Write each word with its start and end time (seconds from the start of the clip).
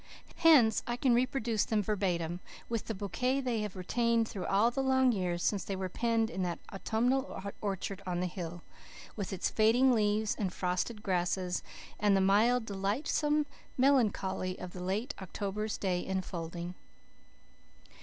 Hence 0.37 0.81
I 0.87 0.95
can 0.95 1.13
reproduce 1.13 1.63
them 1.63 1.83
verbatim, 1.83 2.39
with 2.67 2.85
the 2.85 2.95
bouquet 2.95 3.39
they 3.39 3.59
have 3.61 3.75
retained 3.75 4.27
through 4.27 4.47
all 4.47 4.71
the 4.71 4.81
long 4.81 5.11
years 5.11 5.43
since 5.43 5.63
they 5.63 5.75
were 5.75 5.89
penned 5.89 6.31
in 6.31 6.41
that 6.41 6.57
autumnal 6.73 7.43
orchard 7.61 8.01
on 8.07 8.19
the 8.19 8.25
hill, 8.25 8.63
with 9.15 9.31
its 9.31 9.51
fading 9.51 9.91
leaves 9.93 10.35
and 10.39 10.51
frosted 10.51 11.03
grasses, 11.03 11.61
and 11.99 12.17
the 12.17 12.19
"mild, 12.19 12.65
delightsome 12.65 13.45
melancholy" 13.77 14.57
of 14.57 14.73
the 14.73 14.81
late 14.81 15.13
October 15.21 15.67
day 15.67 16.03
enfolding. 16.03 16.73